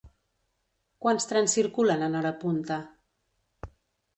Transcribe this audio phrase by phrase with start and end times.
[1.05, 2.79] Quants trens circulen en hora punta?